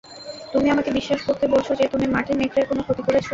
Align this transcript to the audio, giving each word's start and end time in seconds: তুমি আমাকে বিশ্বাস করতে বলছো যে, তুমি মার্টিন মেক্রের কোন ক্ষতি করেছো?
তুমি 0.53 0.67
আমাকে 0.69 0.89
বিশ্বাস 0.91 1.19
করতে 1.21 1.45
বলছো 1.47 1.71
যে, 1.75 1.85
তুমি 1.87 2.05
মার্টিন 2.07 2.37
মেক্রের 2.37 2.65
কোন 2.67 2.79
ক্ষতি 2.81 3.01
করেছো? 3.03 3.29